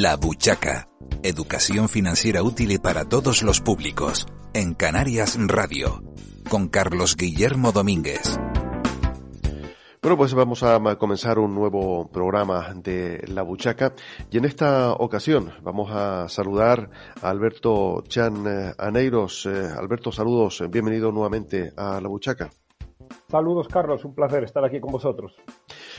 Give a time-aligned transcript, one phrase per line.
[0.00, 0.88] La Buchaca.
[1.24, 4.28] Educación financiera útil para todos los públicos.
[4.54, 6.04] En Canarias Radio.
[6.48, 8.38] Con Carlos Guillermo Domínguez.
[10.00, 13.94] Bueno, pues vamos a comenzar un nuevo programa de La Buchaca
[14.30, 16.90] y en esta ocasión vamos a saludar
[17.20, 19.46] a Alberto Chan eh, Aneiros.
[19.46, 22.48] Eh, Alberto, saludos, bienvenido nuevamente a La Buchaca.
[23.28, 25.34] Saludos, Carlos, un placer estar aquí con vosotros.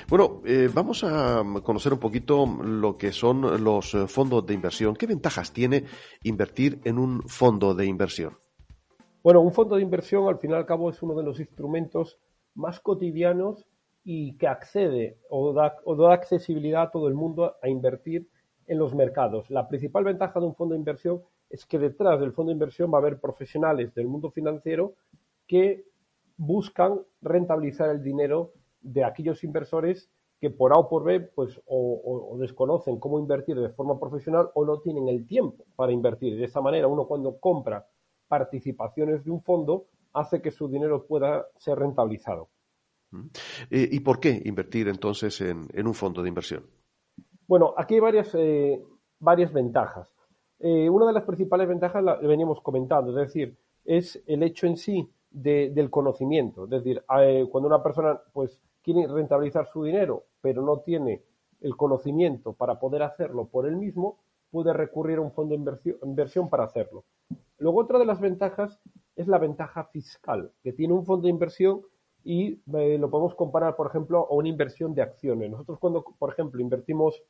[0.07, 4.95] Bueno, eh, vamos a conocer un poquito lo que son los fondos de inversión.
[4.95, 5.83] ¿Qué ventajas tiene
[6.23, 8.37] invertir en un fondo de inversión?
[9.21, 12.19] Bueno, un fondo de inversión al fin y al cabo es uno de los instrumentos
[12.55, 13.67] más cotidianos
[14.03, 18.29] y que accede o da, o da accesibilidad a todo el mundo a invertir
[18.65, 19.49] en los mercados.
[19.49, 22.91] La principal ventaja de un fondo de inversión es que detrás del fondo de inversión
[22.93, 24.93] va a haber profesionales del mundo financiero
[25.47, 25.85] que
[26.37, 32.37] buscan rentabilizar el dinero de aquellos inversores que por A o por B pues o,
[32.39, 36.37] desconocen cómo invertir de forma profesional o no tienen el tiempo para invertir.
[36.37, 37.85] De esa manera uno cuando compra
[38.27, 42.49] participaciones de un fondo hace que su dinero pueda ser rentabilizado.
[43.11, 43.25] Mm.
[43.69, 46.63] Eh, ¿Y por qué invertir entonces en, un fondo de inversión?
[47.47, 48.81] Bueno, aquí hay varias, eh,
[49.19, 50.13] varias ventajas.
[50.59, 54.77] Eh, una de las principales ventajas la veníamos comentando, es decir, es el hecho en
[54.77, 56.65] sí del conocimiento.
[56.65, 57.03] Es decir,
[57.51, 61.23] cuando una persona pues quiere rentabilizar su dinero, pero no tiene
[61.61, 65.61] el conocimiento para poder hacerlo por él mismo, puede recurrir a un fondo de
[66.01, 67.05] inversión, para hacerlo.
[67.57, 68.79] Luego, otra de las ventajas
[69.15, 71.81] es la ventaja fiscal, que tiene un fondo de inversión
[72.23, 75.51] y eh, lo podemos comparar, por ejemplo, a una inversión de acciones.
[75.51, 77.21] Nosotros cuando, por ejemplo, invertimos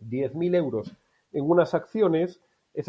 [0.00, 0.96] 10.000 euros
[1.32, 2.40] en unas acciones,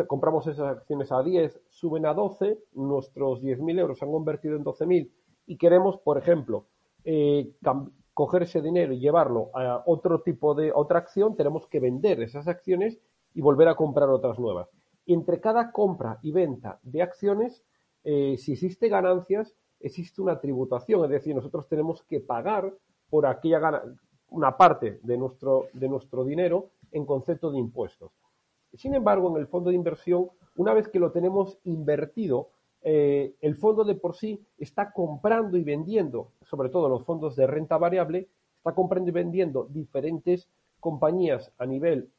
[0.08, 4.64] compramos esas acciones a 10, suben a 12, nuestros 10.000 euros se han convertido en
[4.64, 5.12] 12.000
[5.46, 6.68] y queremos, por ejemplo,
[7.10, 7.54] eh,
[8.14, 12.50] coger ese dinero y llevarlo a otro tipo de otra acción, tenemos que vender esas
[12.50, 13.00] acciones
[13.34, 14.68] y volver a comprar otras nuevas.
[15.06, 17.64] Entre cada compra y venta de acciones,
[18.04, 22.74] eh, si existe ganancias, existe una tributación, es decir, nosotros tenemos que pagar
[23.10, 23.84] por aquella
[24.30, 28.12] una parte de nuestro, de nuestro dinero en concepto de impuestos.
[28.74, 32.50] Sin embargo, en el fondo de inversión, una vez que lo tenemos invertido,
[32.90, 37.46] eh, el fondo de por sí está comprando y vendiendo, sobre todo los fondos de
[37.46, 40.48] renta variable, está comprando y vendiendo diferentes
[40.80, 42.10] compañías a nivel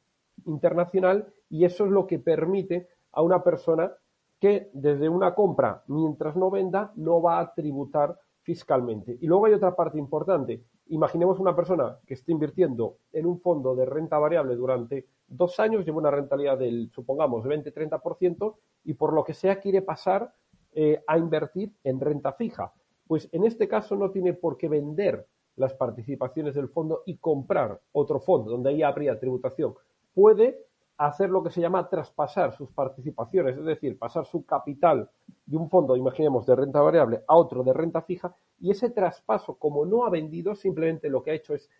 [0.44, 3.94] internacional y eso es lo que permite a una persona
[4.38, 9.16] que desde una compra, mientras no venda, no va a tributar fiscalmente.
[9.22, 10.62] Y luego hay otra parte importante.
[10.88, 15.86] Imaginemos una persona que está invirtiendo en un fondo de renta variable durante dos años,
[15.86, 18.54] lleva una rentabilidad del, supongamos, 20-30%,
[18.84, 20.34] y por lo que sea quiere pasar
[20.72, 22.72] eh, a invertir en renta fija.
[23.06, 27.80] Pues en este caso no tiene por qué vender las participaciones del fondo y comprar
[27.92, 29.74] otro fondo donde ahí habría tributación.
[30.14, 30.68] Puede
[30.98, 35.08] hacer lo que se llama traspasar sus participaciones, es decir, pasar su capital
[35.46, 39.56] de un fondo, imaginemos, de renta variable a otro de renta fija, y ese traspaso,
[39.56, 41.70] como no ha vendido, simplemente lo que ha hecho es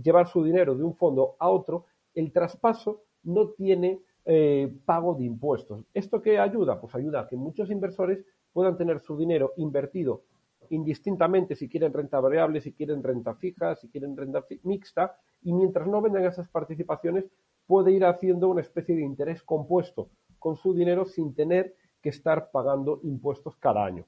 [0.00, 5.24] llevar su dinero de un fondo a otro, el traspaso no tiene eh, pago de
[5.24, 5.84] impuestos.
[5.94, 6.80] ¿Esto qué ayuda?
[6.80, 10.22] Pues ayuda a que muchos inversores puedan tener su dinero invertido
[10.70, 15.86] indistintamente si quieren renta variable, si quieren renta fija, si quieren renta mixta, y mientras
[15.86, 17.26] no vendan esas participaciones,
[17.66, 22.50] puede ir haciendo una especie de interés compuesto con su dinero sin tener que estar
[22.50, 24.06] pagando impuestos cada año.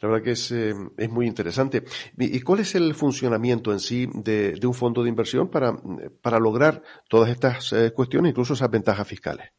[0.00, 1.84] La verdad que es, eh, es muy interesante.
[2.18, 5.76] ¿Y cuál es el funcionamiento en sí de, un fondo de inversión para,
[6.22, 9.50] para lograr todas estas eh, cuestiones, incluso esas ventajas fiscales?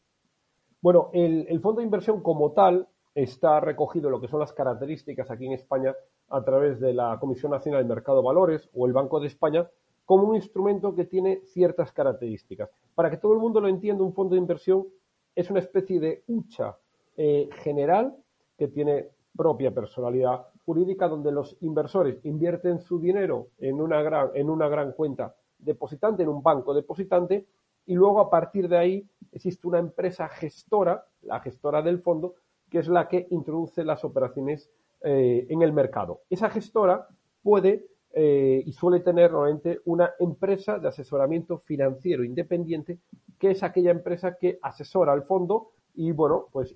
[0.82, 5.46] Bueno, el, fondo de inversión como tal está recogido lo que son las características aquí
[5.46, 5.94] en España
[6.30, 9.68] a través de la Comisión Nacional del Mercado de Valores o el Banco de España
[10.06, 12.70] como un instrumento que tiene ciertas características.
[12.94, 14.86] Para que todo el mundo lo entienda, un fondo de inversión
[15.34, 16.76] es una especie de hucha
[17.16, 18.16] eh, general
[18.56, 24.50] que tiene propia personalidad jurídica donde los inversores invierten su dinero en una gran, en
[24.50, 27.46] una gran cuenta depositante, en un banco depositante,
[27.86, 32.34] y luego a partir de ahí existe una empresa gestora, la gestora del fondo,
[32.68, 34.70] que es la que introduce las operaciones
[35.02, 36.20] eh, en el mercado.
[36.28, 37.08] Esa gestora
[37.42, 42.98] puede eh, y suele tener normalmente una empresa de asesoramiento financiero independiente,
[43.38, 46.74] que es aquella empresa que asesora al fondo y, bueno, pues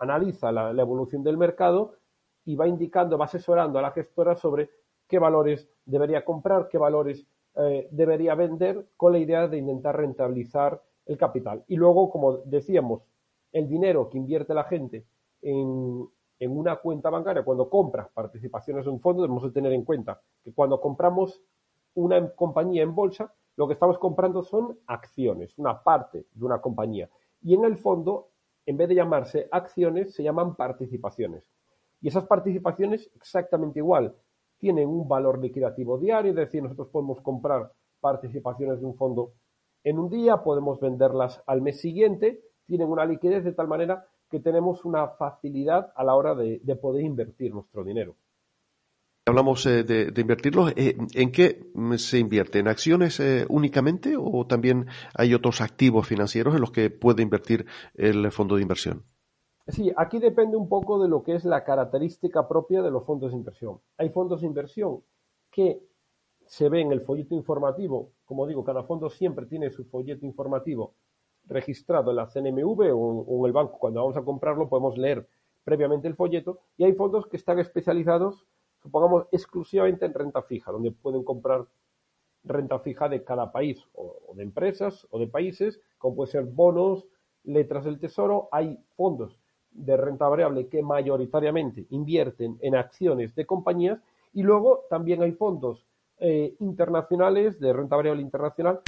[0.00, 1.94] analiza la, evolución del mercado
[2.44, 4.70] y va indicando, va asesorando a la gestora sobre
[5.06, 7.26] qué valores debería comprar, qué valores
[7.56, 11.64] eh, debería vender, con la idea de intentar rentabilizar el capital.
[11.68, 13.02] Y luego, como decíamos,
[13.52, 15.06] el dinero que invierte la gente
[15.42, 16.08] en,
[16.38, 20.20] en una cuenta bancaria, cuando compras participaciones de un fondo, debemos de tener en cuenta
[20.42, 21.42] que cuando compramos
[21.94, 27.10] una compañía en bolsa, lo que estamos comprando son acciones, una parte de una compañía.
[27.42, 28.30] Y en el fondo,
[28.66, 31.44] en vez de llamarse acciones, se llaman participaciones.
[32.00, 34.14] Y esas participaciones, exactamente igual,
[34.58, 39.32] tienen un valor liquidativo diario, es decir, nosotros podemos comprar participaciones de un fondo
[39.82, 44.38] en un día, podemos venderlas al mes siguiente, tienen una liquidez de tal manera que
[44.38, 48.14] tenemos una facilidad a la hora de, poder invertir nuestro dinero.
[49.30, 50.68] Hablamos eh, de, invertirlo.
[50.70, 52.58] Eh, ¿En qué se invierte?
[52.58, 57.64] ¿En acciones eh, únicamente o también hay otros activos financieros en los que puede invertir
[57.94, 59.04] el fondo de inversión?
[59.68, 63.30] Sí, aquí depende un poco de lo que es la característica propia de los fondos
[63.30, 63.80] de inversión.
[63.98, 65.04] Hay fondos de inversión
[65.48, 65.80] que
[66.44, 68.10] se ven en el folleto informativo.
[68.24, 70.96] Como digo, cada fondo siempre tiene su folleto informativo
[71.46, 75.28] registrado en la CNMV o, en el banco, cuando vamos a comprarlo, podemos leer
[75.62, 76.58] previamente el folleto.
[76.76, 78.46] Y hay fondos que están especializados,
[78.82, 81.66] supongamos, exclusivamente en renta fija, donde pueden comprar
[82.44, 87.06] renta fija de cada país, o, de empresas, o de países, como puede ser bonos,
[87.44, 88.48] letras del tesoro.
[88.52, 89.38] Hay fondos
[89.70, 94.00] de renta variable que mayoritariamente invierten en acciones de compañías
[94.32, 95.86] y luego también hay fondos
[96.18, 98.80] eh, internacionales de renta variable internacional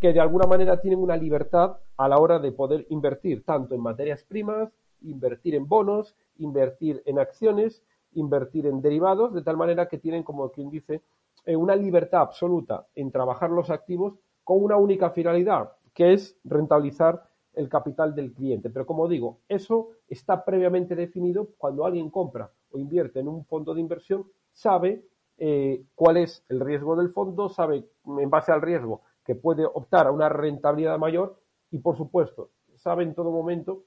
[0.00, 3.82] que de alguna manera tienen una libertad a la hora de poder invertir tanto en
[3.82, 7.82] materias primas, invertir en bonos, invertir en acciones,
[8.14, 11.02] invertir en derivados, de tal manera que tienen, como quien dice,
[11.44, 17.22] eh, una libertad absoluta en trabajar los activos con una única finalidad, que es rentabilizar
[17.54, 18.70] el capital del cliente.
[18.70, 23.74] Pero como digo, eso está previamente definido cuando alguien compra o invierte en un fondo
[23.74, 25.04] de inversión, sabe
[25.38, 30.06] eh, cuál es el riesgo del fondo, sabe en base al riesgo que puede optar
[30.06, 31.40] a una rentabilidad mayor
[31.70, 33.84] y, por supuesto, sabe en todo momento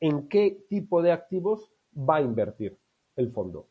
[0.00, 2.78] en qué tipo de activos va a invertir
[3.16, 3.68] el fondo.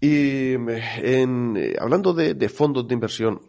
[0.00, 3.40] Y en, eh, hablando de, fondos de inversión,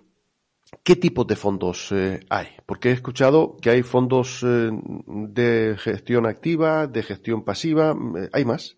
[0.84, 2.48] ¿qué tipos de fondos eh, hay?
[2.68, 7.96] Porque he escuchado que hay fondos eh, de gestión activa, de gestión pasiva.
[8.32, 8.78] ¿Hay más?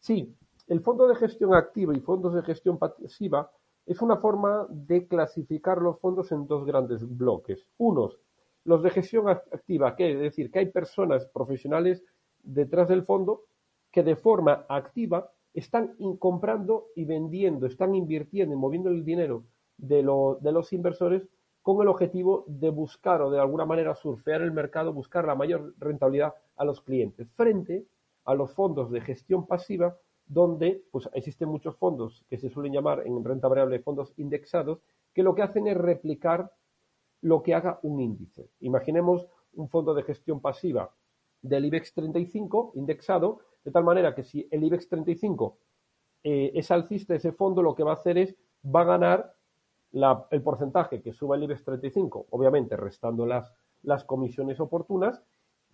[0.00, 0.34] Sí,
[0.66, 3.48] el fondo de gestión activa y fondos de gestión pasiva
[3.86, 7.64] es una forma de clasificar los fondos en dos grandes bloques.
[7.78, 8.18] Unos,
[8.64, 12.02] los de gestión activa, que es decir, que hay personas profesionales
[12.42, 13.44] detrás del fondo
[13.98, 19.42] que de forma activa están comprando y vendiendo, están invirtiendo y moviendo el dinero
[19.76, 19.96] de,
[20.40, 21.26] de los inversores
[21.62, 25.74] con el objetivo de buscar o de alguna manera surfear el mercado, buscar la mayor
[25.80, 27.86] rentabilidad a los clientes, frente
[28.24, 29.96] a los fondos de gestión pasiva
[30.26, 34.78] donde pues, existen muchos fondos que se suelen llamar en renta variable fondos indexados,
[35.12, 36.52] que lo que hacen es replicar
[37.20, 38.48] lo que haga un índice.
[38.60, 40.94] Imaginemos un fondo de gestión pasiva
[41.42, 45.58] del IBEX 35 indexado, de tal manera que si el IBEX 35
[46.24, 48.34] eh, es alcista, ese fondo lo que va a hacer es,
[48.64, 49.34] va a ganar
[49.92, 53.52] el porcentaje que suba el IBEX 35, obviamente restando las,
[54.06, 55.22] comisiones oportunas,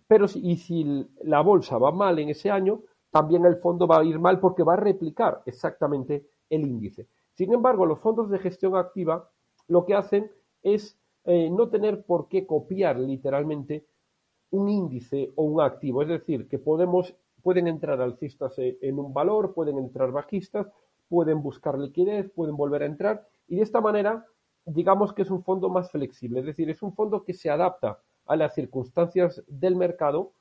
[0.07, 3.99] pero si, y si la bolsa va mal en ese año, también el fondo va
[3.99, 7.07] a ir mal porque va a replicar exactamente el índice.
[7.33, 9.29] Sin embargo, los fondos de gestión activa
[9.69, 10.29] lo que hacen
[10.63, 13.85] es eh, no tener por qué copiar literalmente
[14.51, 16.01] un índice o un activo.
[16.01, 20.65] Es decir, que podemos, pueden entrar alcistas eh, en un valor, pueden entrar bajistas,
[21.07, 24.25] pueden buscar liquidez, pueden volver a entrar y de esta manera
[24.65, 26.39] digamos que es un fondo más flexible.
[26.39, 30.31] Es decir, es un fondo que se adapta a las circunstancias del mercado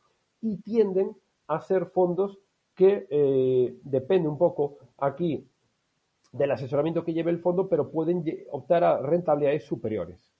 [0.40, 1.14] y tienden
[1.46, 2.38] a ser fondos
[2.74, 5.46] que eh, depende un poco aquí
[6.32, 10.32] del asesoramiento que lleve el fondo, pero pueden optar a rentabilidades superiores.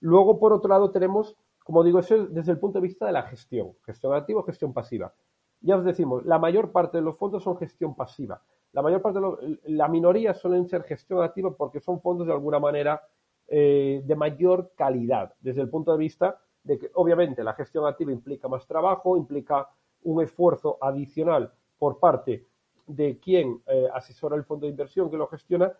[0.00, 3.22] Luego, por otro lado, tenemos, como digo, eso desde el punto de vista de la
[3.22, 5.14] gestión, gestión activa gestión pasiva.
[5.60, 8.42] Ya os decimos, la mayor parte de los fondos son gestión pasiva.
[8.72, 12.58] La mayor parte de la minoría suelen ser gestión activa porque son fondos de alguna
[12.58, 13.02] manera
[13.48, 18.12] eh, de mayor calidad, desde el punto de vista de que obviamente la gestión activa
[18.12, 19.68] implica más trabajo, implica
[20.02, 22.46] un esfuerzo adicional por parte
[22.86, 25.72] de quien eh, asesora el fondo de inversión que lo gestiona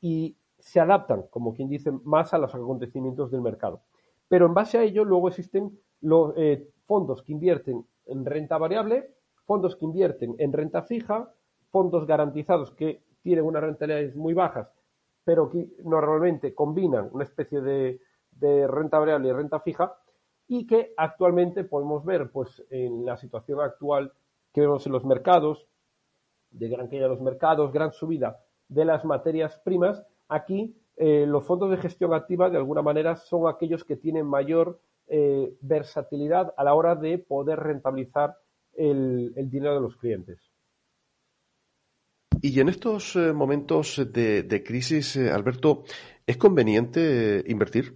[0.00, 3.82] y se adaptan, como quien dice, más a los acontecimientos del mercado.
[4.28, 9.10] Pero en base a ello luego existen los eh, fondos que invierten en renta variable,
[9.44, 11.32] fondos que invierten en renta fija,
[11.70, 14.70] fondos garantizados que tienen unas rentabilidades muy bajas,
[15.24, 18.00] pero que normalmente combinan una especie de,
[18.68, 19.96] renta variable y renta fija,
[20.46, 24.12] y que actualmente podemos ver pues, en la situación actual
[24.52, 25.66] que vemos en los mercados,
[26.50, 31.44] de gran caída de los mercados, gran subida de las materias primas, aquí eh, los
[31.44, 36.64] fondos de gestión activa de alguna manera son aquellos que tienen mayor eh, versatilidad a
[36.64, 38.36] la hora de poder rentabilizar
[38.72, 40.40] el, dinero de los clientes.
[42.40, 45.84] Y en estos eh, momentos de, crisis, Alberto,
[46.26, 47.94] ¿es conveniente invertir?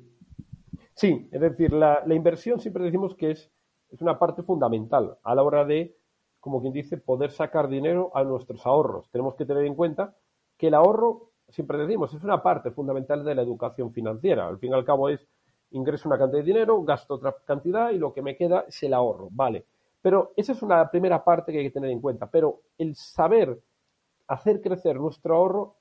[0.94, 3.50] Sí, es decir, la, inversión siempre decimos que es,
[3.90, 5.96] es, una parte fundamental a la hora de,
[6.40, 9.10] como quien dice, poder sacar dinero a nuestros ahorros.
[9.10, 10.16] Tenemos que tener en cuenta
[10.56, 14.46] que el ahorro siempre decimos, es una parte fundamental de la educación financiera.
[14.46, 15.26] Al fin y al cabo es
[15.70, 18.94] ingreso una cantidad de dinero, gasto otra cantidad y lo que me queda es el
[18.94, 19.64] ahorro, vale.
[20.00, 22.30] Pero esa es una primera parte que hay que tener en cuenta.
[22.30, 23.60] Pero el saber
[24.28, 25.76] hacer crecer nuestro ahorro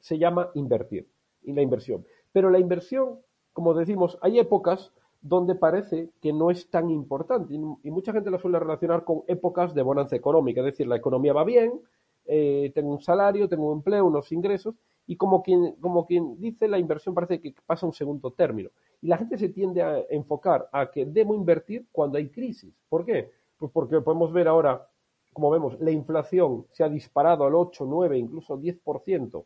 [0.00, 1.08] se llama invertir
[1.42, 2.04] y la inversión.
[2.32, 3.20] Pero la inversión,
[3.52, 8.40] como decimos, hay épocas donde parece que no es tan importante y, mucha gente la
[8.40, 11.80] suele relacionar con épocas de bonanza económica, es decir, la economía va bien,
[12.26, 14.74] eh, tengo un salario, tengo un empleo, unos ingresos
[15.06, 18.70] y como quien, como quien dice, la inversión parece que pasa un segundo término.
[19.00, 22.74] Y la gente se tiende a enfocar a que debo invertir cuando hay crisis.
[22.88, 23.30] ¿Por qué?
[23.56, 24.88] Pues porque podemos ver ahora,
[25.32, 29.44] como vemos, la inflación se ha disparado al 8, 9, incluso 10%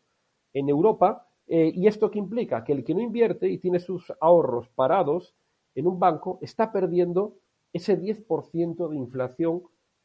[0.52, 1.26] en Europa.
[1.46, 2.62] Eh, ¿Y esto qué implica?
[2.64, 5.34] Que el que no invierte y tiene sus ahorros parados
[5.74, 7.36] en un banco está perdiendo
[7.72, 9.62] ese 10% de inflación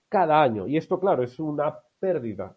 [0.08, 0.67] cada año.
[0.67, 2.55] Y esto, claro, es una pérdida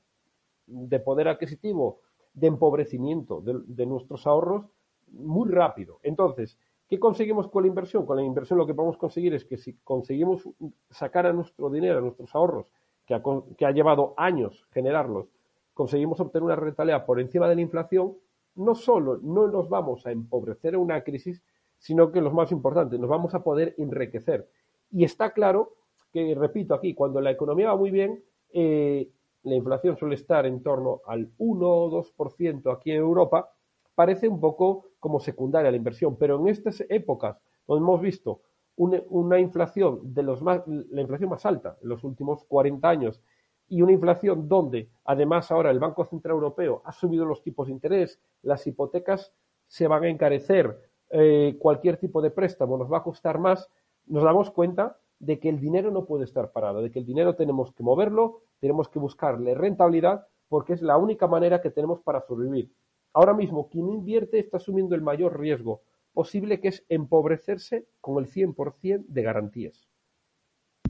[0.67, 2.01] de poder adquisitivo
[2.35, 4.67] de empobrecimiento de, nuestros ahorros
[5.09, 6.01] muy rápido.
[6.03, 8.05] Entonces, ¿qué conseguimos con la inversión?
[8.05, 10.49] Con la inversión lo que podemos conseguir es que si conseguimos
[10.91, 12.67] sacar a nuestro dinero, a nuestros ahorros,
[13.07, 13.23] que ha,
[13.57, 15.29] que ha llevado años generarlos,
[15.73, 18.17] conseguimos obtener una rentabilidad por encima de la inflación,
[18.57, 21.43] no solo no nos vamos a empobrecer en una crisis,
[21.79, 24.49] sino que lo más importante, nos vamos a poder enriquecer.
[24.91, 25.75] Y está claro
[26.13, 28.23] que, repito aquí, cuando la economía va muy bien,
[28.53, 29.11] eh,
[29.45, 33.51] la inflación suele estar en torno al 1 o 2% aquí en Europa,
[33.95, 38.41] parece un poco como secundaria la inversión, pero en estas épocas donde hemos visto
[38.77, 43.23] una, inflación de los más, la inflación más alta en los últimos 40 años
[43.69, 47.73] y una inflación donde además ahora el Banco Central Europeo ha subido los tipos de
[47.73, 49.33] interés, las hipotecas
[49.67, 50.79] se van a encarecer,
[51.11, 53.71] eh, cualquier tipo de préstamo nos va a costar más,
[54.07, 57.37] nos damos cuenta de que el dinero no puede estar parado, de que el dinero
[57.37, 62.23] tenemos que moverlo, tenemos que buscarle rentabilidad porque es la única manera que tenemos para
[62.23, 62.73] sobrevivir.
[63.13, 65.83] Ahora mismo, quien invierte está asumiendo el mayor riesgo
[66.15, 69.87] posible, que es empobrecerse con el 100% de garantías.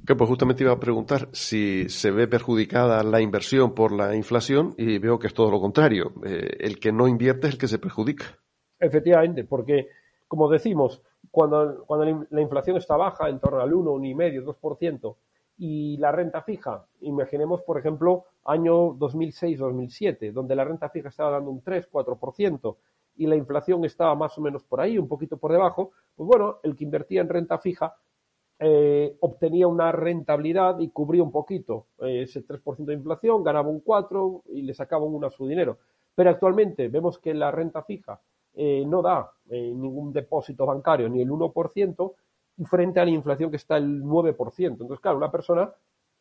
[0.07, 4.75] Que pues justamente iba a preguntar si se ve perjudicada la inversión por la inflación
[4.79, 6.13] y veo que es todo lo contrario.
[6.25, 8.39] Eh, el que no invierte es el que se perjudica.
[8.79, 9.89] Efectivamente, porque,
[10.29, 15.17] como decimos, cuando, cuando la inflación está baja, en torno al 1, 1,5, 2%,
[15.57, 21.51] y la renta fija, imaginemos, por ejemplo, año 2006-2007, donde la renta fija estaba dando
[21.51, 22.77] un 3-4%
[23.17, 26.59] y la inflación estaba más o menos por ahí, un poquito por debajo, pues bueno,
[26.63, 27.95] el que invertía en renta fija
[28.59, 33.83] eh, obtenía una rentabilidad y cubría un poquito eh, ese 3% de inflación, ganaba un
[33.83, 35.79] 4% y le sacaban uno a su dinero.
[36.15, 38.21] Pero actualmente vemos que la renta fija
[38.55, 42.24] eh, no da ningún depósito bancario ni el 1%, y
[42.67, 44.67] frente a la inflación que está el 9%.
[44.67, 45.73] Entonces, claro, una persona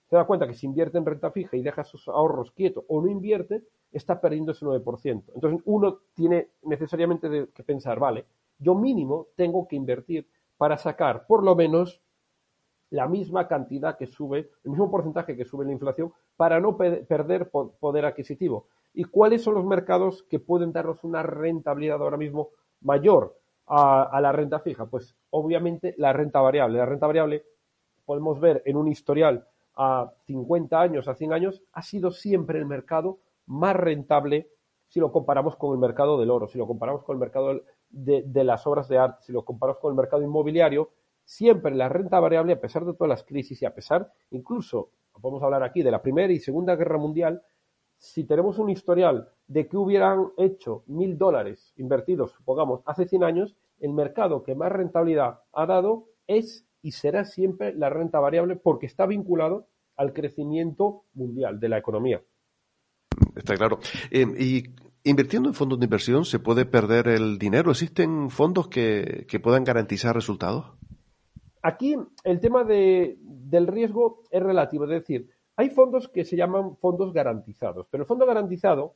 [0.09, 3.01] se da cuenta que si invierte en renta fija y deja sus ahorros quietos o
[3.01, 5.23] no invierte, está perdiendo ese 9%.
[5.33, 8.25] Entonces, uno tiene necesariamente que pensar, vale,
[8.57, 12.01] yo mínimo tengo que invertir para sacar por lo menos
[12.89, 17.49] la misma cantidad que sube, el mismo porcentaje que sube la inflación, para no perder
[17.49, 18.67] poder adquisitivo.
[18.93, 22.49] ¿Y cuáles son los mercados que pueden darnos una rentabilidad ahora mismo
[22.81, 23.35] mayor?
[23.67, 24.86] A, la renta fija?
[24.86, 26.77] Pues obviamente la renta variable.
[26.77, 27.46] La renta variable
[28.05, 32.65] podemos ver en un historial a 50 años, a 100 años, ha sido siempre el
[32.65, 34.50] mercado más rentable
[34.88, 38.43] si lo comparamos con el mercado del oro, si lo comparamos con el mercado de,
[38.43, 40.91] las obras de arte, si lo comparamos con el mercado inmobiliario,
[41.24, 45.41] siempre la renta variable, a pesar de todas las crisis y a pesar, incluso, podemos
[45.41, 47.41] hablar aquí de la Primera y Segunda Guerra Mundial,
[48.03, 53.55] si tenemos un historial de que hubieran hecho mil dólares invertidos, supongamos, hace 100 años,
[53.79, 58.88] el mercado que más rentabilidad ha dado es y será siempre la renta variable porque
[58.88, 62.22] está vinculado al crecimiento mundial de la economía.
[63.38, 63.79] Está claro.
[64.12, 64.63] Eh, y
[65.05, 67.72] invirtiendo en fondos de inversión, ¿se puede perder el dinero?
[67.72, 70.65] ¿Existen fondos que, puedan garantizar resultados?
[71.62, 71.95] aquí
[72.25, 77.13] el tema de, del riesgo es relativo, es decir, hay fondos que se llaman fondos
[77.13, 78.95] garantizados, pero el fondo garantizado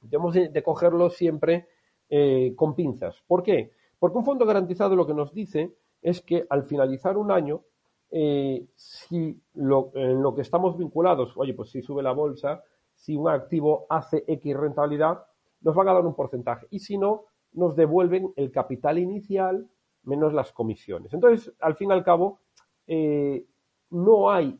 [0.00, 1.68] debemos de cogerlo siempre
[2.08, 3.22] eh, con pinzas.
[3.26, 3.72] ¿Por qué?
[3.98, 7.62] Porque un fondo garantizado lo que nos dice es que al finalizar un año,
[8.10, 12.62] eh, si lo, en lo que estamos vinculados, oye, pues si sube la bolsa,
[12.94, 15.24] si un activo hace X rentabilidad,
[15.60, 16.66] nos van a dar un porcentaje.
[16.70, 19.68] Y si no, nos devuelven el capital inicial
[20.02, 21.12] menos las comisiones.
[21.12, 22.40] Entonces, al fin y al cabo,
[22.86, 23.44] eh,
[23.90, 24.58] no hay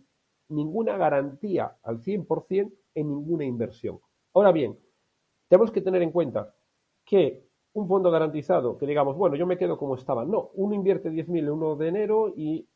[0.50, 4.00] ninguna garantía al 100% en ninguna inversión.
[4.34, 4.78] Ahora bien,
[5.48, 6.54] tenemos que tener en cuenta
[7.04, 10.24] que un fondo garantizado, que digamos, bueno, yo me quedo como estaba.
[10.24, 12.68] No, uno invierte 10.000 el 1 de enero y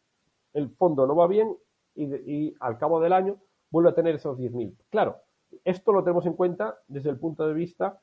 [0.52, 1.56] el fondo no va bien
[1.94, 3.36] y, al cabo del año
[3.70, 4.74] vuelve a tener esos 10.000.
[4.88, 5.16] Claro,
[5.64, 8.00] esto lo tenemos en cuenta desde el punto de vista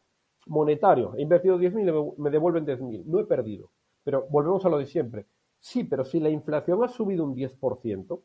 [0.48, 1.14] monetario.
[1.16, 3.06] He invertido 10.000 y me devuelven 10.000.
[3.06, 3.70] No he perdido.
[4.04, 5.28] Pero volvemos a lo de siempre.
[5.60, 8.22] Sí, pero si la inflación ha subido un 10%,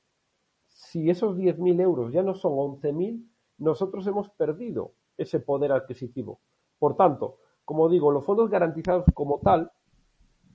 [0.76, 3.26] si esos 10.000 euros ya no son 11.000,
[3.58, 6.40] nosotros hemos perdido ese poder adquisitivo.
[6.78, 9.72] Por tanto, como digo, los fondos garantizados como tal,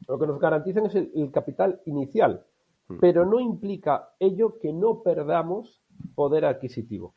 [0.08, 2.46] lo que nos garantizan es el, capital inicial,
[2.88, 3.00] mm.
[3.00, 5.82] pero no implica ello que no perdamos
[6.14, 7.16] poder adquisitivo.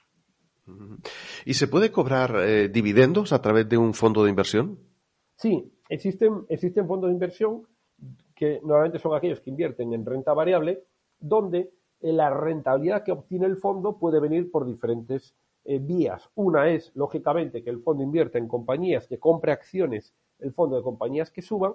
[1.45, 4.79] ¿Y se puede cobrar eh, dividendos a través de un fondo de inversión?
[5.37, 7.67] Sí, existen, existen fondos de inversión
[8.35, 10.85] que normalmente son aquellos que invierten en renta variable,
[11.21, 11.71] donde
[12.13, 15.35] la rentabilidad que obtiene el fondo puede venir por diferentes
[15.65, 16.29] eh, vías.
[16.35, 20.83] Una es, lógicamente, que el fondo invierta en compañías que compre acciones, el fondo de
[20.83, 21.73] compañías que suban,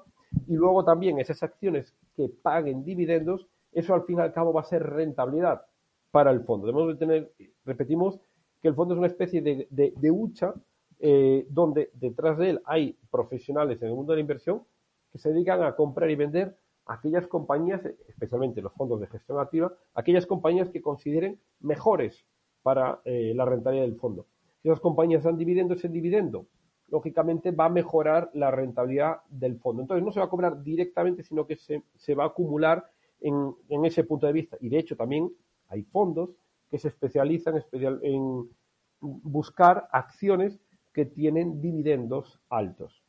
[0.47, 4.61] y luego también esas acciones que paguen dividendos, eso al fin y al cabo va
[4.61, 5.63] a ser rentabilidad
[6.11, 6.67] para el fondo.
[6.67, 7.33] Debemos de tener,
[7.65, 8.19] repetimos,
[8.61, 10.53] que el fondo es una especie de, de, hucha
[10.99, 14.63] eh, donde detrás de él hay profesionales en el mundo de la inversión
[15.11, 16.57] que se dedican a comprar y vender
[16.89, 22.25] aquellas compañías, especialmente los fondos de gestión activa, aquellas compañías que consideren mejores
[22.63, 24.25] para eh, la rentabilidad del fondo.
[24.61, 26.47] Si las compañías dan dividendo, ese dividendo,
[26.89, 29.83] lógicamente, va a mejorar la rentabilidad del fondo.
[29.83, 32.83] Entonces, no se va a cobrar directamente, sino que se, va a acumular
[33.21, 34.57] en, ese punto de vista.
[34.59, 35.31] Y, de hecho, también
[35.67, 36.31] hay fondos
[36.71, 38.49] que se especializan especial, en
[38.99, 40.59] buscar acciones
[40.91, 43.03] que tienen dividendos altos.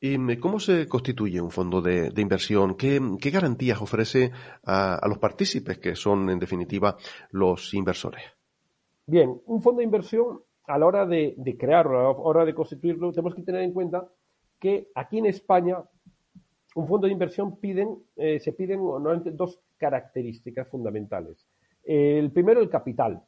[0.00, 2.76] ¿Y cómo se constituye un fondo de, inversión?
[2.76, 4.32] ¿Qué, garantías ofrece
[4.64, 6.96] a, los partícipes, que son en definitiva
[7.30, 8.22] los inversores?
[9.06, 13.12] Bien, un fondo de inversión, a la hora de, crearlo, a la hora de constituirlo,
[13.12, 14.08] tenemos que tener en cuenta
[14.58, 15.78] que aquí en España
[16.74, 21.46] un fondo de inversión piden, eh, se piden normalmente dos características fundamentales.
[21.84, 23.22] el primero, el capital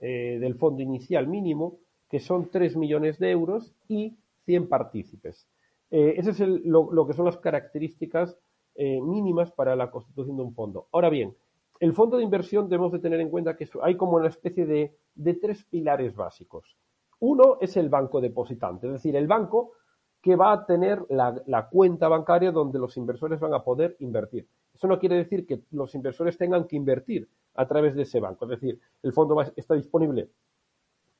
[0.00, 5.48] eh, del fondo inicial mínimo, que son 3 millones de euros y 100 partícipes.
[5.90, 8.36] Eh, Esas es lo, que son las características
[8.74, 10.88] eh, mínimas para la constitución de un fondo.
[10.92, 11.34] Ahora bien,
[11.80, 14.94] el fondo de inversión debemos de tener en cuenta que hay como una especie de,
[15.40, 16.76] tres pilares básicos.
[17.20, 19.72] Uno es el banco depositante, es decir, el banco
[20.20, 24.48] que va a tener la, cuenta bancaria donde los inversores van a poder invertir.
[24.74, 28.44] Eso no quiere decir que los inversores tengan que invertir a través de ese banco.
[28.44, 30.30] Es decir, el fondo está disponible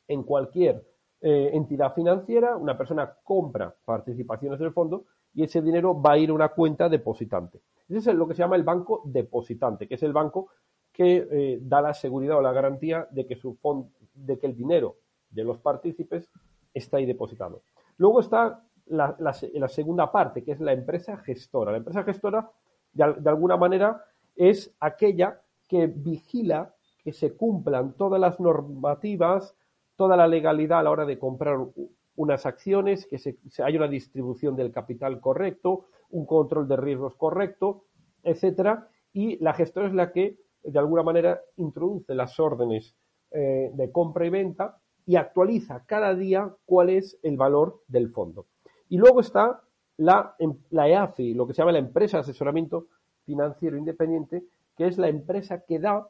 [0.09, 0.85] en cualquier
[1.21, 5.05] eh, entidad financiera, una persona compra participaciones del fondo
[5.35, 7.61] y ese dinero va a ir a una cuenta depositante.
[7.89, 10.49] Ese es lo que se llama el banco depositante, que es el banco
[10.93, 13.57] que eh, da la seguridad o la garantía de que, su
[14.15, 14.97] de que el dinero
[15.31, 16.31] de los partícipes
[16.75, 17.63] está ahí depositado.
[17.97, 21.73] Luego está la, segunda parte, que es la empresa gestora.
[21.73, 22.51] La empresa gestora,
[22.93, 24.05] de alguna manera,
[24.35, 29.55] es aquella que vigila que se cumplan todas las normativas
[29.99, 31.59] toda la legalidad a la hora de comprar
[32.15, 37.87] unas acciones, que se, haya una distribución del capital correcto, un control de riesgos correcto,
[38.23, 42.95] etcétera, y la gestora es la que de alguna manera introduce las órdenes
[43.33, 48.47] eh, de compra y venta y actualiza cada día cuál es el valor del fondo.
[48.89, 49.63] Y luego está
[49.97, 52.87] la, em, la EAFI, lo que se llama la empresa de asesoramiento
[53.25, 54.45] financiero independiente,
[54.77, 56.09] que es la empresa que da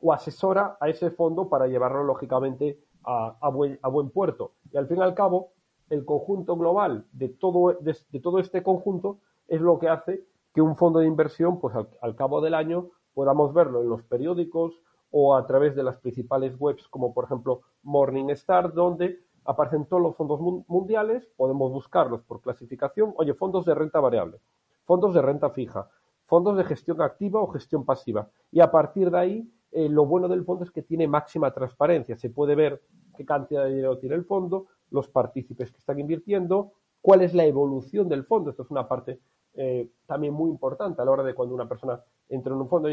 [0.00, 4.52] o asesora a ese fondo para llevarlo lógicamente a, buen, puerto.
[4.70, 5.52] Y al fin y al cabo,
[5.88, 10.76] el conjunto global de todo, de, todo este conjunto es lo que hace que un
[10.76, 15.46] fondo de inversión, pues al, cabo del año, podamos verlo en los periódicos o a
[15.46, 21.26] través de las principales webs, como por ejemplo Morningstar, donde aparecen todos los fondos mundiales,
[21.36, 23.14] podemos buscarlos por clasificación.
[23.16, 24.40] Oye, fondos de renta variable,
[24.84, 25.88] fondos de renta fija,
[26.26, 28.28] fondos de gestión activa o gestión pasiva.
[28.52, 32.16] Y a partir de ahí eh, lo bueno del fondo es que tiene máxima transparencia.
[32.16, 32.82] Se puede ver
[33.18, 37.44] qué cantidad de dinero tiene el fondo, los partícipes que están invirtiendo, cuál es la
[37.44, 38.50] evolución del fondo.
[38.50, 39.18] Esto es una parte
[39.54, 42.88] eh, también muy importante a la hora de cuando una persona entra en un fondo.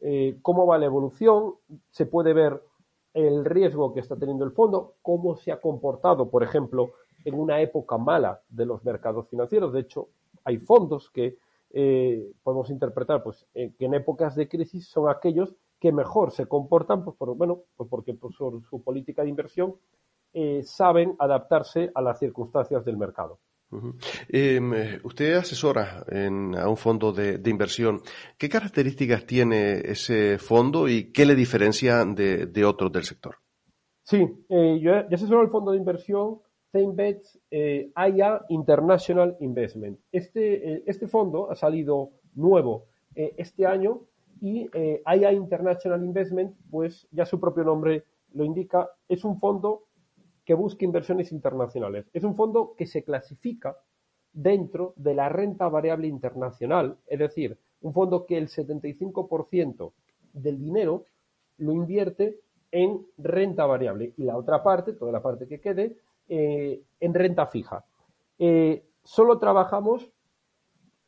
[0.00, 1.56] Eh, ¿Cómo va la evolución?
[1.90, 2.62] Se puede ver
[3.12, 6.92] el riesgo que está teniendo el fondo, cómo se ha comportado, por ejemplo,
[7.24, 9.74] en una época mala de los mercados financieros.
[9.74, 10.08] De hecho,
[10.44, 11.36] hay fondos que
[11.70, 17.04] eh, podemos interpretar pues, que en épocas de crisis son aquellos que mejor se comportan,
[17.04, 19.74] pues por, bueno, pues porque por su, política de inversión
[20.62, 23.38] saben adaptarse a las circunstancias del mercado.
[24.28, 28.00] Em, usted asesora a un fondo de, inversión.
[28.36, 33.36] ¿Qué características tiene ese fondo y qué le diferencia de, otros del sector?
[34.02, 34.18] Sí,
[34.50, 36.40] eh, yo, asesoro el fondo de inversión
[36.72, 39.98] ThinkBets eh, AIA International Investment.
[40.12, 44.02] Este, eh, este fondo ha salido nuevo eh, este año
[44.40, 44.68] y
[45.04, 49.84] AIA International Investment, pues ya su propio nombre lo indica, es un fondo
[50.44, 52.08] que busca inversiones internacionales.
[52.12, 53.76] Es un fondo que se clasifica
[54.32, 59.92] dentro de la renta variable internacional, es decir, un fondo que el 75%
[60.32, 61.04] del dinero
[61.58, 65.96] lo invierte en renta variable y la otra parte, toda la parte que quede,
[66.28, 67.84] eh, en renta fija.
[68.38, 70.10] Eh, solo trabajamos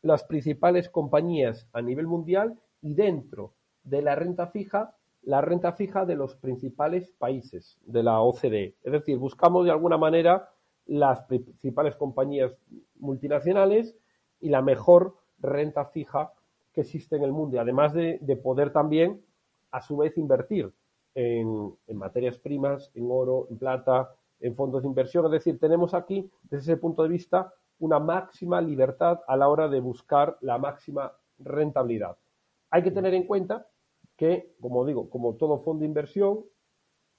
[0.03, 6.07] las principales compañías a nivel mundial y dentro de la renta fija la renta fija
[6.07, 8.77] de los principales países de la OCDE.
[8.83, 10.49] Es decir, buscamos de alguna manera
[10.87, 12.57] las principales compañías
[12.99, 13.95] multinacionales
[14.41, 16.33] y la mejor renta fija
[16.73, 17.61] que existe en el mundo.
[17.61, 19.23] Además de, poder también,
[19.71, 20.73] a su vez, invertir
[21.14, 24.11] en, materias primas, en oro, en plata,
[24.41, 25.27] en fondos de inversión.
[25.27, 29.69] Es decir, tenemos aquí, desde ese punto de vista, una máxima libertad a la hora
[29.69, 32.17] de buscar la máxima rentabilidad.
[32.70, 33.66] Hay que tener en cuenta
[34.16, 36.44] que, como digo, como todo fondo de inversión,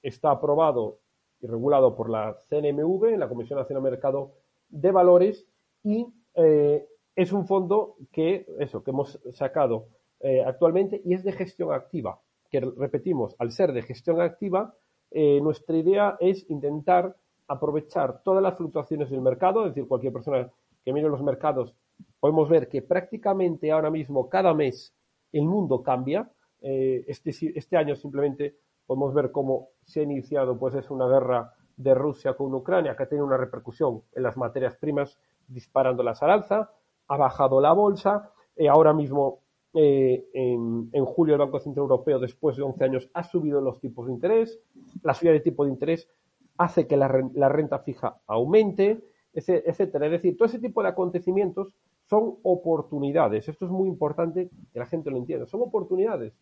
[0.02, 1.00] está aprobado
[1.42, 4.34] y regulado por la CNMV, la Comisión Nacional de Mercado
[4.70, 5.48] de Valores,
[5.84, 9.88] y eh, es un fondo que, eso, que hemos sacado
[10.20, 12.20] eh, actualmente y es de gestión activa.
[12.50, 14.74] Que repetimos, al ser de gestión activa,
[15.12, 17.16] eh, nuestra idea es intentar
[17.48, 20.50] aprovechar todas las fluctuaciones del mercado, es decir, cualquier persona
[20.84, 21.74] que mire los mercados,
[22.20, 24.94] podemos ver que prácticamente ahora mismo, cada mes,
[25.32, 26.30] el mundo cambia,
[26.62, 31.54] eh, este, este año simplemente podemos ver cómo se ha iniciado pues es una guerra
[31.78, 36.32] de Rusia con Ucrania que ha tenido una repercusión en las materias primas disparándolas al
[36.32, 36.72] alza,
[37.08, 39.40] ha bajado la bolsa, eh, ahora mismo
[39.74, 44.08] eh, en, julio el Banco Central Europeo después de 11 años ha subido los tipos
[44.08, 44.60] de interés,
[45.04, 46.10] la subida de tipo de interés
[46.58, 49.00] hace que la, renta fija aumente,
[49.34, 50.08] etcétera.
[50.08, 51.74] Es decir, todo ese tipo de acontecimientos
[52.10, 53.48] son oportunidades.
[53.48, 55.46] Esto es muy importante que la gente lo entienda.
[55.46, 56.34] Son oportunidades.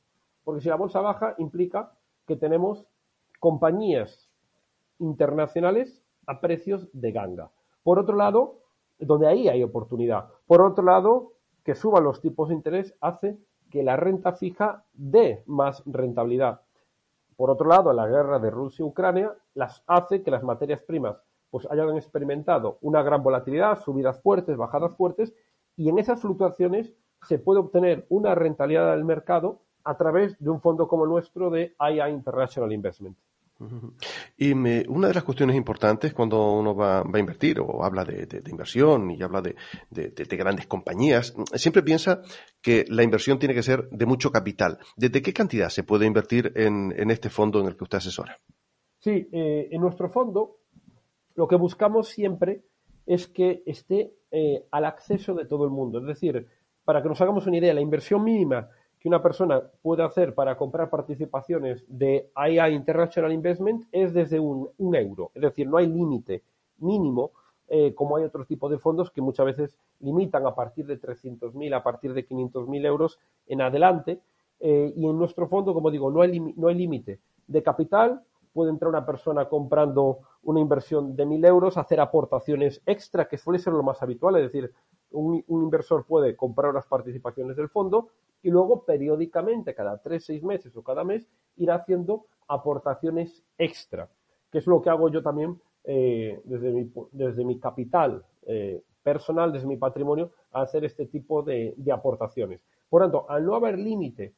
[0.43, 1.91] Porque si la bolsa baja, implica
[2.25, 2.85] que tenemos
[3.39, 4.29] compañías
[4.99, 7.51] internacionales a precios de ganga.
[7.83, 8.59] Por otro lado,
[8.97, 10.29] donde ahí hay oportunidad.
[10.47, 13.37] Por otro lado, que suban los tipos de interés hace
[13.69, 16.61] que la renta fija dé más rentabilidad.
[17.35, 21.21] Por otro lado, la guerra de Rusia y Ucrania las hace que las materias primas
[21.49, 25.33] pues hayan experimentado una gran volatilidad, subidas fuertes, bajadas fuertes,
[25.77, 26.93] y en esas fluctuaciones
[27.27, 31.49] se puede obtener una rentabilidad del mercado a través de un fondo como el nuestro
[31.49, 33.17] de IA International Investment.
[34.37, 39.09] Y una de las cuestiones importantes cuando uno va, a invertir o habla de, inversión
[39.09, 39.55] y habla de,
[40.37, 42.21] grandes compañías, siempre piensa
[42.61, 44.77] que la inversión tiene que ser de mucho capital.
[44.95, 48.37] ¿Desde qué cantidad se puede invertir en, este fondo en el que usted asesora?
[48.99, 50.57] Sí, eh, en nuestro fondo
[51.35, 52.63] lo que buscamos siempre
[53.05, 55.99] es que esté eh, al acceso de todo el mundo.
[55.99, 56.45] Es decir,
[56.83, 60.57] para que nos hagamos una idea, la inversión mínima que una persona puede hacer para
[60.57, 65.31] comprar participaciones de IA International Investment es desde un, euro.
[65.35, 66.43] Es decir, no hay límite
[66.79, 67.31] mínimo,
[67.69, 71.75] eh, como hay otro tipo de fondos que muchas veces limitan a partir de 300.000,
[71.75, 74.19] a partir de 500.000 euros en adelante.
[74.59, 78.21] Eh, y en nuestro fondo, como digo, no hay, no hay límite de capital.
[78.53, 83.59] Puede entrar una persona comprando una inversión de 1.000 euros, hacer aportaciones extra, que suele
[83.59, 84.37] ser lo más habitual.
[84.37, 84.71] Es decir,
[85.11, 88.07] un, inversor puede comprar las participaciones del fondo
[88.41, 94.09] y luego periódicamente, cada tres, seis meses o cada mes, ir haciendo aportaciones extra,
[94.49, 99.51] que es lo que hago yo también eh, desde, mi, desde mi capital eh, personal,
[99.51, 102.61] desde mi patrimonio, a hacer este tipo de, de aportaciones.
[102.87, 104.33] Por tanto, al no haber límite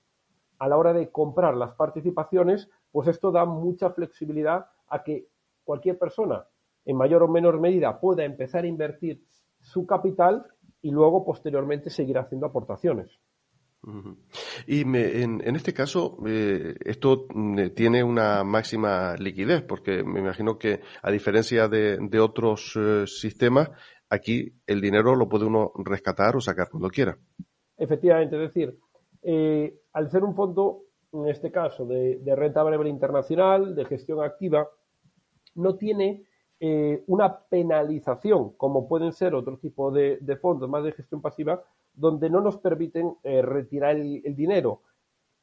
[0.57, 5.27] a la hora de comprar las participaciones, pues esto da mucha flexibilidad a que
[5.69, 6.45] cualquier persona,
[6.83, 9.21] en mayor o menor medida, pueda empezar a invertir
[9.59, 10.43] su capital
[10.81, 13.19] y luego posteriormente seguir haciendo aportaciones.
[14.65, 20.57] Y en, este caso, eh, esto mm, eh, tiene una máxima liquidez, porque me imagino
[20.57, 23.69] que, a diferencia de, otros eh, sistemas,
[24.09, 27.15] aquí el dinero lo puede uno rescatar o sacar cuando quiera.
[27.77, 28.75] Efectivamente, es decir,
[29.21, 34.67] eh, al ser un fondo, en este caso, de, renta variable internacional, de gestión activa,
[35.55, 36.23] no tiene
[36.59, 42.29] eh, una penalización, como pueden ser otro tipo de, fondos más de gestión pasiva, donde
[42.29, 44.81] no nos permiten eh, retirar el, dinero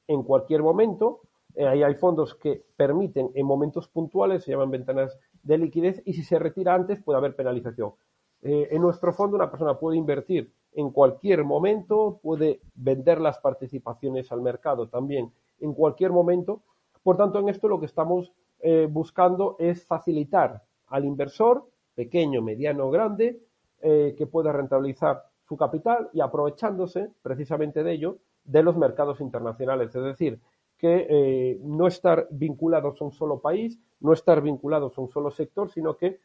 [0.06, 1.20] en cualquier momento.
[1.56, 6.22] ahí hay fondos que permiten en momentos puntuales, se llaman ventanas de liquidez, y si
[6.22, 7.94] se retira antes puede haber penalización.
[8.42, 14.42] en nuestro fondo una persona puede invertir en cualquier momento, puede vender las participaciones al
[14.42, 16.62] mercado también en cualquier momento.
[17.02, 18.32] Por tanto, en esto lo que estamos
[18.68, 23.40] eh, buscando es facilitar al inversor, pequeño, mediano o grande,
[23.80, 29.94] eh, que pueda rentabilizar su capital y aprovechándose precisamente de ello de los mercados internacionales.
[29.94, 30.40] Es decir,
[30.76, 35.30] que eh, no estar vinculados a un solo país, no estar vinculados a un solo
[35.30, 36.18] sector, sino que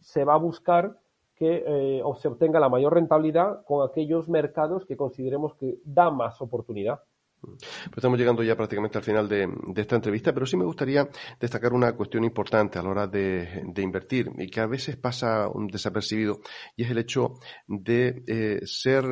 [0.00, 0.96] se va a buscar
[1.36, 7.00] que se obtenga la mayor rentabilidad con aquellos mercados que consideremos que da más oportunidad.
[7.40, 11.72] Pues estamos llegando ya prácticamente al final de, esta entrevista, pero sí me gustaría destacar
[11.72, 16.40] una cuestión importante a la hora de, invertir y que a veces pasa un desapercibido
[16.76, 17.34] y es el hecho
[17.66, 19.04] de eh, ser,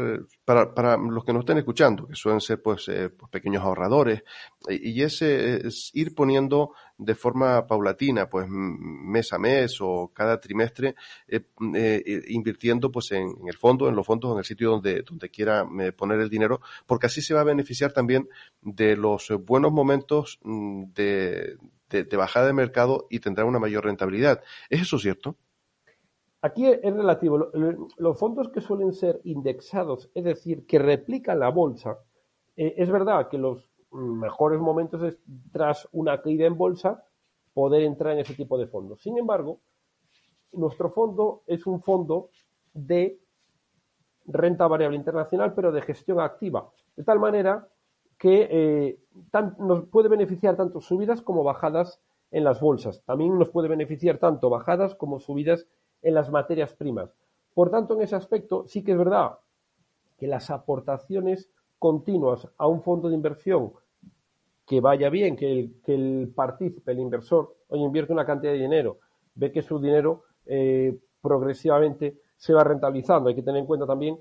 [0.47, 4.23] para, los que nos estén escuchando, que suelen ser pues, eh, pues pequeños ahorradores,
[4.69, 10.95] y, ese es ir poniendo de forma paulatina, pues mes a mes o cada trimestre,
[11.27, 15.31] eh, eh, invirtiendo pues en, el fondo, en los fondos, en el sitio donde, donde
[15.31, 18.29] quiera eh, poner el dinero, porque así se va a beneficiar también
[18.63, 21.59] de los buenos momentos mm, de,
[21.91, 24.43] de, bajada de mercado y tendrá una mayor rentabilidad.
[24.71, 25.37] ¿Es eso cierto?
[26.47, 27.51] Aquí es relativo.
[27.99, 31.99] Los fondos que suelen ser indexados, es decir, que replican la bolsa,
[32.55, 35.19] es verdad que los mejores momentos es,
[35.51, 37.03] tras una caída en bolsa,
[37.53, 39.03] poder entrar en ese tipo de fondos.
[39.03, 39.59] Sin embargo,
[40.53, 42.31] nuestro fondo es un fondo
[42.73, 43.19] de
[44.27, 47.69] renta variable internacional, pero de gestión activa, de tal manera
[48.19, 48.99] que eh,
[49.59, 53.03] nos puede beneficiar tanto subidas como bajadas en las bolsas.
[53.05, 55.67] También nos puede beneficiar tanto bajadas como subidas
[56.07, 57.11] en las materias primas.
[57.53, 59.39] Por tanto, en ese aspecto sí que es verdad
[60.17, 63.73] que las aportaciones continuas a un fondo de inversión
[64.65, 68.59] que vaya bien, que el, que el partícipe, el inversor, oye, invierte una cantidad de
[68.59, 68.99] dinero,
[69.35, 73.29] ve que su dinero eh, progresivamente se va rentabilizando.
[73.29, 74.19] Hay que tener en cuenta también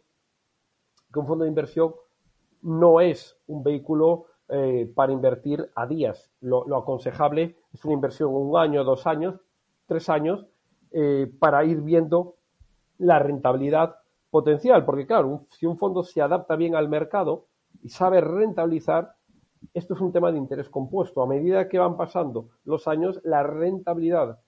[1.13, 1.93] que un fondo de inversión
[2.63, 6.31] no es un vehículo eh, para invertir a días.
[6.41, 9.39] Lo, aconsejable es una inversión un año, dos años,
[9.85, 10.47] tres años,
[10.91, 12.35] eh, para ir viendo
[12.97, 13.95] la rentabilidad
[14.29, 14.85] potencial.
[14.85, 17.47] Porque claro, si un fondo se adapta bien al mercado
[17.81, 19.15] y sabe rentabilizar,
[19.73, 21.21] esto es un tema de interés compuesto.
[21.21, 24.39] A medida que van pasando los años, la rentabilidad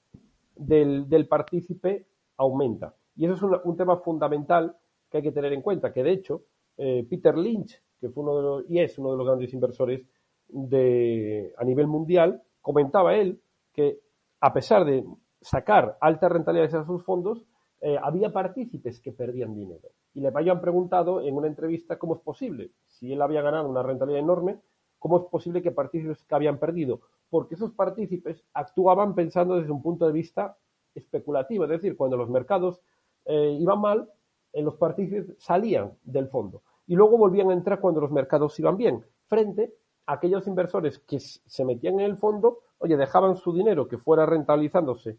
[0.55, 2.95] del, partícipe aumenta.
[3.15, 4.75] Y eso es un, tema fundamental
[5.09, 6.43] que hay que tener en cuenta, que de hecho
[6.77, 10.05] eh, Peter Lynch, que fue uno de los, y es uno de los grandes inversores
[10.47, 13.41] de, a nivel mundial, comentaba él
[13.73, 13.99] que
[14.39, 15.03] a pesar de
[15.41, 17.45] sacar altas rentabilidades a sus fondos,
[17.81, 19.89] eh, había partícipes que perdían dinero.
[20.13, 22.71] Y le habían preguntado en una entrevista cómo es posible.
[22.87, 24.59] Si él había ganado una rentabilidad enorme,
[24.97, 27.01] ¿cómo es posible que partícipes que habían perdido?
[27.29, 30.57] Porque esos partícipes actuaban pensando desde un punto de vista
[30.95, 32.81] especulativo, es decir, cuando los mercados
[33.25, 34.09] eh, iban mal,
[34.53, 38.77] eh, los partícipes salían del fondo y luego volvían a entrar cuando los mercados iban
[38.77, 43.87] bien, frente a aquellos inversores que se metían en el fondo, oye, dejaban su dinero
[43.87, 45.17] que fuera rentabilizándose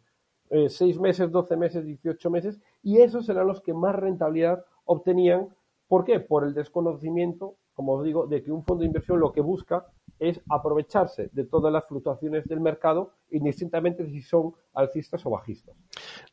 [0.50, 5.48] eh, seis meses, doce meses, dieciocho meses, y esos eran los que más rentabilidad obtenían.
[5.86, 6.20] ¿Por qué?
[6.20, 9.86] Por el desconocimiento como os digo, de que un fondo de inversión lo que busca
[10.18, 15.76] es aprovecharse de todas las fluctuaciones del mercado, indistintamente si son alcistas o bajistas.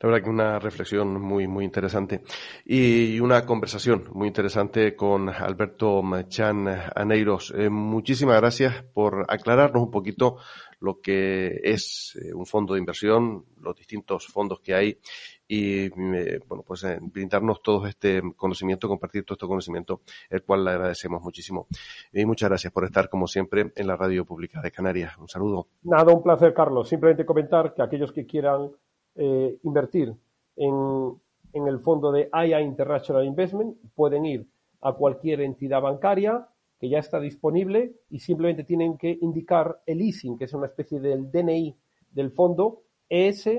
[0.02, 2.22] La verdad que una reflexión muy, muy interesante
[2.66, 7.54] y una conversación muy interesante con Alberto Chan Aneiros.
[7.56, 10.38] Eh, muchísimas gracias por aclararnos un poquito
[10.80, 15.00] lo que es eh, un fondo de inversión, los distintos fondos que hay
[15.48, 20.72] y bueno pues eh, brindarnos todo este conocimiento, compartir todo este conocimiento, el cual le
[20.72, 21.68] agradecemos muchísimo.
[22.12, 25.18] Y muchas gracias por estar como siempre en la radio pública de Canarias.
[25.18, 25.68] Un saludo.
[25.84, 26.90] Nada, un placer, Carlos.
[26.90, 28.72] Simplemente comentar que aquellos que quieran
[29.16, 30.14] eh, invertir
[30.56, 31.22] en,
[31.54, 34.48] en el fondo de IA International Investment pueden ir
[34.82, 36.48] a cualquier entidad bancaria
[36.80, 41.00] que ya está disponible y simplemente tienen que indicar el ISIN, que es una especie
[41.00, 41.76] del DNI
[42.12, 43.50] del fondo, ES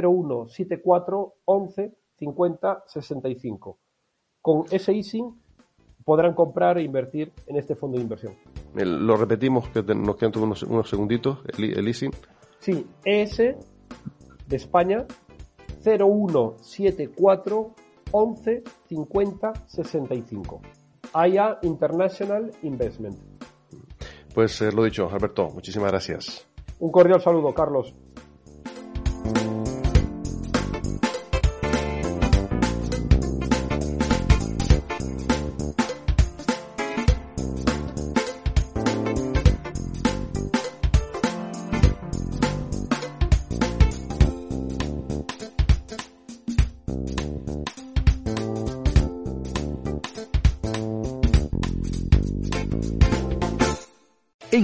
[0.00, 3.78] 0174 11 50 65.
[4.40, 5.40] Con ese ISIN
[6.04, 8.34] podrán comprar e invertir en este fondo de inversión.
[8.74, 12.10] Lo repetimos, que nos quedan unos, unos segunditos, el, el ISIN.
[12.58, 15.06] Sí, ES de España
[15.82, 17.74] 0174
[18.10, 20.60] 11 50 65.
[21.12, 23.18] AIA International Investment.
[24.34, 26.46] Pues eh, lo dicho, Alberto, muchísimas gracias.
[26.78, 27.94] Un cordial saludo, Carlos.